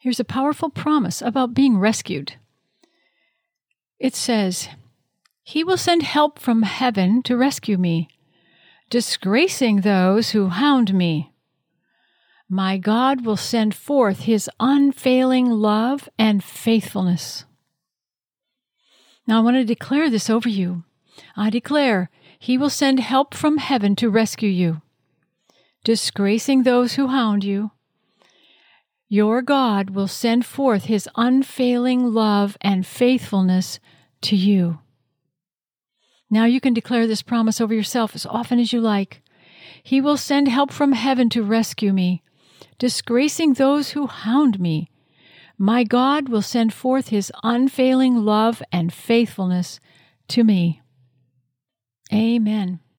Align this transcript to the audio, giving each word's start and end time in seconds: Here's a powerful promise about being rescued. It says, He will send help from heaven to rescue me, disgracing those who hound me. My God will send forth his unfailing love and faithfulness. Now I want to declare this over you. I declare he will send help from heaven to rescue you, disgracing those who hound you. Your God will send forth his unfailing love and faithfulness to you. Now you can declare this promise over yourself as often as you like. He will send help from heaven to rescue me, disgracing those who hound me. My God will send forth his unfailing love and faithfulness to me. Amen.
Here's 0.00 0.18
a 0.18 0.24
powerful 0.24 0.70
promise 0.70 1.20
about 1.20 1.52
being 1.52 1.76
rescued. 1.76 2.36
It 3.98 4.14
says, 4.14 4.70
He 5.42 5.62
will 5.62 5.76
send 5.76 6.04
help 6.04 6.38
from 6.38 6.62
heaven 6.62 7.22
to 7.24 7.36
rescue 7.36 7.76
me, 7.76 8.08
disgracing 8.88 9.82
those 9.82 10.30
who 10.30 10.48
hound 10.48 10.94
me. 10.94 11.34
My 12.48 12.78
God 12.78 13.26
will 13.26 13.36
send 13.36 13.74
forth 13.74 14.20
his 14.20 14.48
unfailing 14.58 15.50
love 15.50 16.08
and 16.18 16.42
faithfulness. 16.42 17.44
Now 19.26 19.40
I 19.40 19.44
want 19.44 19.56
to 19.56 19.64
declare 19.66 20.08
this 20.08 20.30
over 20.30 20.48
you. 20.48 20.82
I 21.36 21.50
declare 21.50 22.08
he 22.38 22.56
will 22.56 22.70
send 22.70 23.00
help 23.00 23.34
from 23.34 23.58
heaven 23.58 23.94
to 23.96 24.08
rescue 24.08 24.48
you, 24.48 24.80
disgracing 25.84 26.62
those 26.62 26.94
who 26.94 27.08
hound 27.08 27.44
you. 27.44 27.72
Your 29.12 29.42
God 29.42 29.90
will 29.90 30.06
send 30.06 30.46
forth 30.46 30.84
his 30.84 31.08
unfailing 31.16 32.14
love 32.14 32.56
and 32.60 32.86
faithfulness 32.86 33.80
to 34.22 34.36
you. 34.36 34.78
Now 36.30 36.44
you 36.44 36.60
can 36.60 36.74
declare 36.74 37.08
this 37.08 37.20
promise 37.20 37.60
over 37.60 37.74
yourself 37.74 38.14
as 38.14 38.24
often 38.24 38.60
as 38.60 38.72
you 38.72 38.80
like. 38.80 39.20
He 39.82 40.00
will 40.00 40.16
send 40.16 40.46
help 40.46 40.70
from 40.70 40.92
heaven 40.92 41.28
to 41.30 41.42
rescue 41.42 41.92
me, 41.92 42.22
disgracing 42.78 43.54
those 43.54 43.90
who 43.90 44.06
hound 44.06 44.60
me. 44.60 44.90
My 45.58 45.82
God 45.82 46.28
will 46.28 46.42
send 46.42 46.72
forth 46.72 47.08
his 47.08 47.32
unfailing 47.42 48.24
love 48.24 48.62
and 48.70 48.92
faithfulness 48.92 49.80
to 50.28 50.44
me. 50.44 50.82
Amen. 52.12 52.80